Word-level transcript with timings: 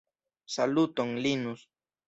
Saluton 0.53 1.09
Linus! 1.23 1.69